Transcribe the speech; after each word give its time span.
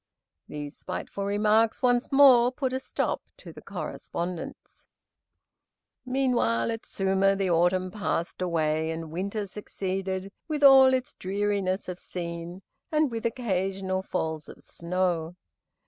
These 0.47 0.75
spiteful 0.77 1.25
remarks 1.25 1.83
once 1.83 2.11
more 2.11 2.51
put 2.51 2.73
a 2.73 2.79
stop 2.79 3.21
to 3.37 3.53
the 3.53 3.61
correspondence. 3.61 4.87
Meanwhile, 6.07 6.71
at 6.71 6.87
Suma, 6.87 7.35
the 7.35 7.51
autumn 7.51 7.91
passed 7.91 8.41
away 8.41 8.89
and 8.89 9.11
winter 9.11 9.45
succeeded, 9.45 10.31
with 10.47 10.63
all 10.63 10.91
its 10.95 11.13
dreariness 11.13 11.87
of 11.87 11.99
scene, 11.99 12.63
and 12.91 13.11
with 13.11 13.27
occasional 13.27 14.01
falls 14.01 14.49
of 14.49 14.63
snow. 14.63 15.35